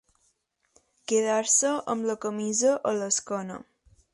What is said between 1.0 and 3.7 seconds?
Quedar-se amb la camisa a l'esquena.